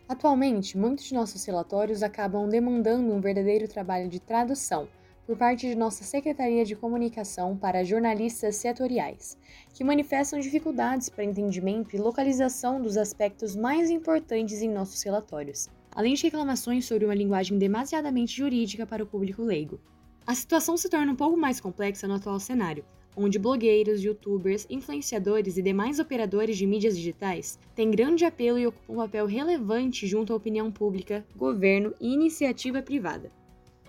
Atualmente, 0.09 0.79
muitos 0.79 1.07
de 1.07 1.15
nossos 1.15 1.45
relatórios 1.45 2.05
acabam 2.05 2.49
demandando 2.49 3.13
um 3.13 3.21
verdadeiro 3.21 3.67
trabalho 3.67 4.09
de 4.09 4.21
tradução 4.21 4.89
por 5.31 5.37
parte 5.37 5.69
de 5.69 5.77
nossa 5.77 6.03
Secretaria 6.03 6.65
de 6.65 6.75
Comunicação 6.75 7.57
para 7.57 7.85
jornalistas 7.85 8.57
setoriais, 8.57 9.39
que 9.73 9.85
manifestam 9.85 10.41
dificuldades 10.41 11.09
para 11.09 11.23
entendimento 11.23 11.95
e 11.95 12.01
localização 12.01 12.83
dos 12.83 12.97
aspectos 12.97 13.55
mais 13.55 13.91
importantes 13.91 14.61
em 14.61 14.69
nossos 14.69 15.01
relatórios, 15.05 15.69
além 15.93 16.15
de 16.15 16.25
reclamações 16.25 16.85
sobre 16.85 17.05
uma 17.05 17.15
linguagem 17.15 17.57
demasiadamente 17.59 18.37
jurídica 18.37 18.85
para 18.85 19.05
o 19.05 19.07
público 19.07 19.41
leigo. 19.45 19.79
A 20.27 20.35
situação 20.35 20.77
se 20.77 20.89
torna 20.89 21.13
um 21.13 21.17
pouco 21.17 21.37
mais 21.37 21.61
complexa 21.61 22.09
no 22.09 22.15
atual 22.15 22.41
cenário, 22.41 22.85
onde 23.17 23.39
blogueiros, 23.39 24.03
youtubers, 24.03 24.67
influenciadores 24.69 25.57
e 25.57 25.63
demais 25.63 26.01
operadores 26.01 26.59
de 26.59 26.67
mídias 26.67 26.97
digitais 26.97 27.57
têm 27.77 27.93
grande 27.93 28.25
apelo 28.25 28.59
e 28.59 28.67
ocupam 28.67 28.95
um 28.95 28.97
papel 28.97 29.27
relevante 29.27 30.09
junto 30.09 30.33
à 30.33 30.37
opinião 30.37 30.73
pública, 30.73 31.25
governo 31.37 31.95
e 32.01 32.13
iniciativa 32.13 32.83
privada. 32.83 33.31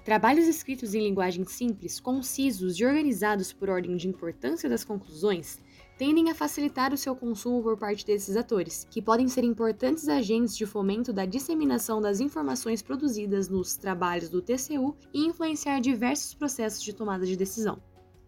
Trabalhos 0.03 0.47
escritos 0.47 0.95
em 0.95 1.03
linguagem 1.03 1.45
simples, 1.45 1.99
concisos 1.99 2.79
e 2.79 2.83
organizados 2.83 3.53
por 3.53 3.69
ordem 3.69 3.95
de 3.95 4.07
importância 4.07 4.67
das 4.67 4.83
conclusões 4.83 5.59
tendem 5.95 6.31
a 6.31 6.33
facilitar 6.33 6.91
o 6.91 6.97
seu 6.97 7.15
consumo 7.15 7.61
por 7.61 7.77
parte 7.77 8.03
desses 8.03 8.35
atores, 8.35 8.87
que 8.89 8.99
podem 8.99 9.27
ser 9.27 9.43
importantes 9.43 10.09
agentes 10.09 10.57
de 10.57 10.65
fomento 10.65 11.13
da 11.13 11.27
disseminação 11.27 12.01
das 12.01 12.19
informações 12.19 12.81
produzidas 12.81 13.47
nos 13.47 13.75
trabalhos 13.75 14.27
do 14.27 14.41
TCU 14.41 14.95
e 15.13 15.27
influenciar 15.27 15.79
diversos 15.79 16.33
processos 16.33 16.81
de 16.81 16.93
tomada 16.93 17.23
de 17.23 17.37
decisão. 17.37 17.79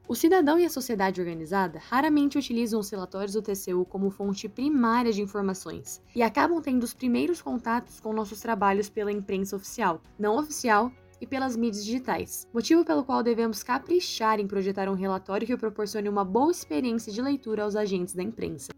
O 0.08 0.14
cidadão 0.14 0.60
e 0.60 0.66
a 0.66 0.70
sociedade 0.70 1.20
organizada 1.20 1.80
raramente 1.80 2.38
utilizam 2.38 2.80
os 2.80 2.90
relatórios 2.92 3.34
do 3.34 3.42
TCU 3.42 3.84
como 3.86 4.12
fonte 4.12 4.48
primária 4.48 5.12
de 5.12 5.24
informações 5.24 6.00
e 6.16 6.22
acabam 6.22 6.62
tendo 6.62 6.84
os 6.84 6.94
primeiros 6.94 7.42
contatos 7.42 8.00
com 8.00 8.14
nossos 8.14 8.40
trabalhos 8.40 8.90
pela 8.90 9.12
imprensa 9.12 9.56
oficial, 9.56 10.00
não 10.20 10.38
oficial 10.38 10.92
e 11.24 11.26
pelas 11.26 11.56
mídias 11.56 11.86
digitais, 11.86 12.46
motivo 12.54 12.84
pelo 12.84 13.02
qual 13.02 13.24
devemos 13.24 13.64
caprichar 13.64 14.42
em 14.42 14.46
projetar 14.46 14.90
um 14.90 14.94
relatório 14.94 15.48
que 15.48 15.56
proporcione 15.56 16.10
uma 16.10 16.26
boa 16.26 16.52
experiência 16.52 17.14
de 17.14 17.22
leitura 17.22 17.64
aos 17.64 17.78
agentes 17.78 18.14
da 18.14 18.22
imprensa. 18.22 18.74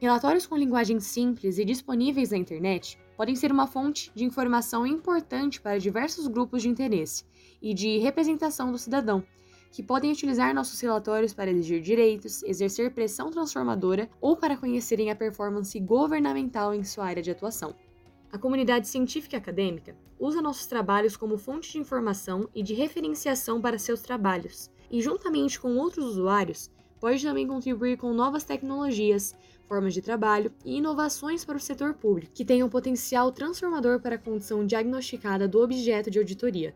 Relatórios 0.00 0.44
com 0.44 0.56
linguagem 0.56 0.98
simples 0.98 1.58
e 1.58 1.64
disponíveis 1.64 2.32
na 2.32 2.36
internet 2.36 2.98
podem 3.16 3.36
ser 3.36 3.52
uma 3.52 3.68
fonte 3.68 4.10
de 4.12 4.24
informação 4.24 4.84
importante 4.84 5.60
para 5.60 5.78
diversos 5.78 6.26
grupos 6.26 6.62
de 6.62 6.68
interesse 6.68 7.24
e 7.62 7.72
de 7.72 7.98
representação 7.98 8.72
do 8.72 8.78
cidadão 8.78 9.22
que 9.70 9.84
podem 9.84 10.10
utilizar 10.10 10.52
nossos 10.52 10.80
relatórios 10.80 11.32
para 11.32 11.52
exigir 11.52 11.80
direitos, 11.80 12.42
exercer 12.42 12.92
pressão 12.92 13.30
transformadora 13.30 14.10
ou 14.20 14.36
para 14.36 14.56
conhecerem 14.56 15.12
a 15.12 15.16
performance 15.16 15.78
governamental 15.78 16.74
em 16.74 16.82
sua 16.82 17.06
área 17.06 17.22
de 17.22 17.30
atuação. 17.30 17.72
A 18.32 18.38
comunidade 18.38 18.88
científica 18.88 19.36
e 19.36 19.38
acadêmica 19.38 19.94
usa 20.18 20.40
nossos 20.40 20.66
trabalhos 20.66 21.18
como 21.18 21.36
fonte 21.36 21.70
de 21.70 21.78
informação 21.78 22.48
e 22.54 22.62
de 22.62 22.72
referenciação 22.72 23.60
para 23.60 23.78
seus 23.78 24.00
trabalhos, 24.00 24.70
e 24.90 25.02
juntamente 25.02 25.60
com 25.60 25.76
outros 25.76 26.06
usuários, 26.06 26.70
pode 26.98 27.22
também 27.22 27.46
contribuir 27.46 27.98
com 27.98 28.14
novas 28.14 28.42
tecnologias, 28.42 29.34
formas 29.68 29.92
de 29.92 30.00
trabalho 30.00 30.50
e 30.64 30.78
inovações 30.78 31.44
para 31.44 31.58
o 31.58 31.60
setor 31.60 31.92
público, 31.92 32.32
que 32.32 32.44
tenham 32.44 32.70
potencial 32.70 33.30
transformador 33.30 34.00
para 34.00 34.14
a 34.14 34.18
condição 34.18 34.64
diagnosticada 34.64 35.46
do 35.46 35.60
objeto 35.60 36.10
de 36.10 36.18
auditoria, 36.18 36.74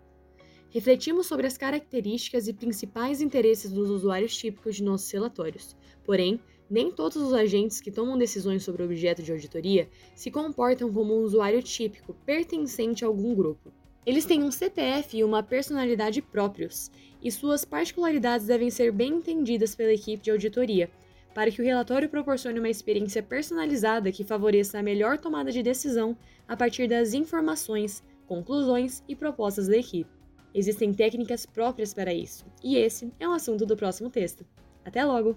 refletimos 0.76 1.26
sobre 1.26 1.46
as 1.46 1.56
características 1.56 2.48
e 2.48 2.52
principais 2.52 3.22
interesses 3.22 3.72
dos 3.72 3.88
usuários 3.88 4.36
típicos 4.36 4.76
de 4.76 4.82
nossos 4.82 5.10
relatórios. 5.10 5.74
Porém, 6.04 6.38
nem 6.68 6.90
todos 6.90 7.16
os 7.16 7.32
agentes 7.32 7.80
que 7.80 7.90
tomam 7.90 8.18
decisões 8.18 8.64
sobre 8.64 8.82
o 8.82 8.86
objeto 8.86 9.22
de 9.22 9.32
auditoria 9.32 9.88
se 10.14 10.30
comportam 10.30 10.92
como 10.92 11.14
um 11.14 11.22
usuário 11.22 11.62
típico 11.62 12.14
pertencente 12.24 13.04
a 13.04 13.08
algum 13.08 13.34
grupo. 13.34 13.72
Eles 14.04 14.24
têm 14.24 14.42
um 14.42 14.50
CPF 14.52 15.16
e 15.16 15.24
uma 15.24 15.42
personalidade 15.42 16.22
próprios, 16.22 16.90
e 17.20 17.30
suas 17.30 17.64
particularidades 17.64 18.46
devem 18.46 18.70
ser 18.70 18.92
bem 18.92 19.14
entendidas 19.14 19.74
pela 19.74 19.92
equipe 19.92 20.22
de 20.22 20.30
auditoria, 20.30 20.88
para 21.34 21.50
que 21.50 21.60
o 21.60 21.64
relatório 21.64 22.08
proporcione 22.08 22.58
uma 22.58 22.68
experiência 22.68 23.22
personalizada 23.22 24.12
que 24.12 24.24
favoreça 24.24 24.78
a 24.78 24.82
melhor 24.82 25.18
tomada 25.18 25.50
de 25.52 25.62
decisão 25.62 26.16
a 26.48 26.56
partir 26.56 26.88
das 26.88 27.14
informações, 27.14 28.02
conclusões 28.26 29.02
e 29.08 29.14
propostas 29.14 29.66
da 29.68 29.76
equipe. 29.76 30.10
Existem 30.54 30.94
técnicas 30.94 31.44
próprias 31.44 31.92
para 31.92 32.14
isso, 32.14 32.46
e 32.62 32.76
esse 32.76 33.12
é 33.20 33.28
um 33.28 33.32
assunto 33.32 33.66
do 33.66 33.76
próximo 33.76 34.08
texto. 34.08 34.46
Até 34.84 35.04
logo! 35.04 35.36